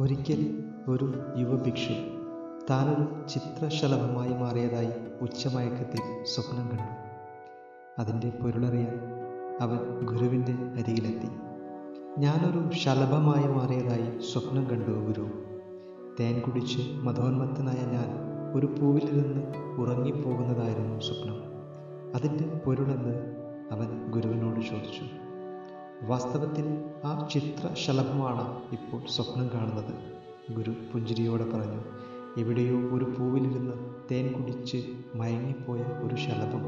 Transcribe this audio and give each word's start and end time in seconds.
ഒരിക്കൽ 0.00 0.64
ഒരു 0.88 1.14
യുവഭിക്ഷു 1.36 1.92
താനൊരു 2.70 3.28
ചിത്രശലഭമായി 3.28 4.28
മാറിയതായി 4.28 4.90
ഉച്ചമയക്കത്തിൽ 5.20 6.24
സ്വപ്നം 6.24 6.68
കണ്ടു. 6.68 7.08
അതിന്റെ 8.00 8.30
പൊരുളറിയാൻ 8.30 9.00
അവൻ 9.60 10.06
ഗുരുവിന്റെ 10.06 10.52
അരികിലെത്തി. 10.52 11.28
ഞാനൊരു 12.18 12.70
ശലഭമായി 12.74 13.52
മാറിയതായി 13.52 14.20
സ്വപ്നം 14.20 14.70
കണ്ടു 14.70 14.90
ഗുരു. 14.90 15.28
തേൻ 16.20 16.40
കുടിച്ച് 16.40 16.78
മതോന്മത്തനായ 16.94 17.86
ഞാൻ 17.86 18.28
ഒരു 18.58 18.66
പൂവിൽ 18.66 18.80
പൂവിലിരുന്ന് 18.80 19.54
ഉറങ്ങിപ്പോകുന്നതായിരുന്നു 19.80 21.00
സ്വപ്നം. 21.00 21.36
അതിന്റെ 22.14 22.44
പൊരുളെന്ന് 22.44 23.14
അവൻ 23.70 24.10
ഗുരുവിനോട് 24.10 24.60
ചോദിച്ചു. 24.60 25.27
വാസ്തവത്തിൽ 26.02 26.84
ആ 27.04 27.28
ചിത്രശലഭമാണ് 27.28 28.62
ഇപ്പോൾ 28.72 29.00
സ്വപ്നം 29.08 29.50
കാണുന്നത്. 29.54 29.94
ഗുരു 30.56 30.70
പുഞ്ചിരിയോടെ 30.70 31.44
പറഞ്ഞു 31.44 31.82
എവിടെയോ 32.40 32.76
ഒരു 32.76 33.04
പൂവിലിരുന്ന് 33.04 33.72
തേൻ 34.10 34.32
കുടിച്ച് 34.32 34.94
മയങ്ങിപ്പോയ 35.14 35.80
ഒരു 35.80 36.16
ശലഭം. 36.16 36.62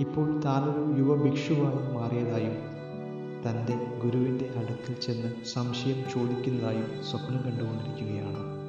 ഇപ്പോൾ 0.00 0.40
താനൊരു 0.40 0.98
യുവ 0.98 1.22
ഭിക്ഷുവായി 1.22 1.92
മാറിയതായും 1.92 2.72
തന്റെ 3.46 4.00
ഗുരുവിന്റെ 4.04 4.52
അടുക്കൽ 4.56 4.92
ചെന്ന് 4.92 5.44
സംശയം 5.44 6.04
ചോദിക്കുന്നതായും 6.14 7.04
സ്വപ്നം 7.04 7.42
കണ്ടുകൊണ്ടിരിക്കുകയാണ്. 7.44 8.62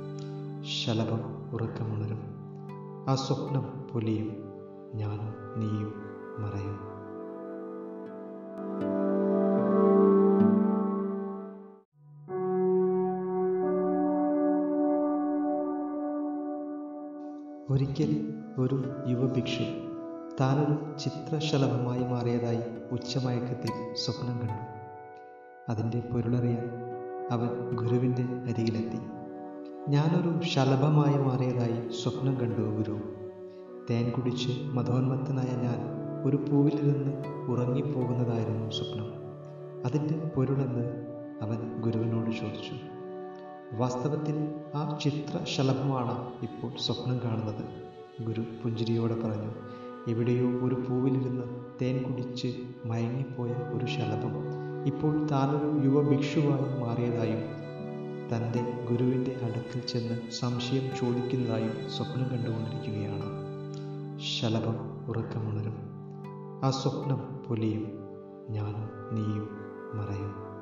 ശലഭം 0.85 1.49
ഉറക്കമുണരും. 1.53 2.19
ആ 3.09 3.15
സ്വപ്നം 3.15 3.63
പൊലിയും. 3.93 4.43
ഞാനും 4.95 5.59
നീയും 5.59 5.93
മറയും. 6.39 6.93
ഒരിക്കൽ 17.69 18.33
ഒരു 18.57 18.83
യുവഭിക്ഷു 19.07 19.63
താനൊരു 20.41 20.99
ചിത്രശലഭമായി 20.99 22.03
മാറിയതായി 22.03 22.61
ഉച്ചമയക്കത്തിൽ 22.91 23.93
സ്വപ്നം 23.93 24.39
കണ്ടു. 24.39 24.63
അതിന്റെ 25.71 25.99
പൊരുളറിയാൻ 25.99 26.69
അവൻ 27.31 27.75
ഗുരുവിന്റെ 27.75 28.21
അരികിലെത്തി. 28.21 28.99
ഞാനൊരു 29.89 30.43
ശലഭമായി 30.43 31.23
മാറിയതായി 31.23 31.91
സ്വപ്നം 31.91 32.39
കണ്ടു 32.39 32.61
ഗുരു. 32.61 32.99
തേൻ 33.89 34.09
കുടിച്ച് 34.09 34.51
മതോന്മത്തനായ 34.63 35.55
ഞാൻ 35.55 35.79
ഒരു 36.25 36.37
പൂവിലിരുന്ന് 36.37 37.23
ഉറങ്ങിപ്പോകുന്നതായിരുന്നു 37.51 38.69
സ്വപ്നം. 38.69 39.07
അതിന്റെ 39.85 40.27
പൊരുളെന്ന് 40.35 41.05
അവൻ 41.41 41.81
ഗുരുവിനോട് 41.81 42.31
ചോദിച്ചു. 42.31 43.02
വാസ്തവത്തിൽ 43.77 44.53
ആ 44.75 44.99
ചിത്രശലഭമാണ് 45.03 46.31
ഇപ്പോൾ 46.41 46.71
സ്വപ്നം 46.79 47.19
കാണുന്നത്. 47.23 47.83
ഗുരു 48.25 48.41
പുഞ്ചിരിയോടെ 48.41 49.15
പറഞ്ഞു 49.15 49.51
എവിടെയോ 50.07 50.47
ഒരു 50.47 50.75
പൂവിലിരുന്ന് 50.75 51.43
തേൻ 51.81 52.03
കുടിച്ച് 52.03 52.47
മയങ്ങിപ്പോയ 52.85 53.49
ഒരു 53.49 53.85
ശലഭം 53.85 54.63
ഇപ്പോൾ 54.85 55.27
താനൊരു 55.27 55.85
യുവ 55.85 56.09
ഭിക്ഷുവായി 56.09 56.79
മാറിയതായും 56.79 57.63
തന്റെ 58.29 58.87
ഗുരുവിന്റെ 58.89 59.39
അടുക്കൽ 59.43 59.79
ചെന്ന് 59.79 60.31
സംശയം 60.31 60.89
ചോദിക്കുന്നതായും 60.99 61.89
സ്വപ്നം 61.89 62.29
കണ്ടുകൊണ്ടിരിക്കുകയാണ്. 62.29 63.23
ശലഭം 64.39 65.05
ഉറക്കമുണരും. 65.09 65.77
ആ 66.63 66.69
സ്വപ്നം 66.69 67.39
പൊലിയും. 67.47 67.91
ഞാനും 68.49 69.15
നീയും 69.15 69.49
മറയും. 69.93 70.53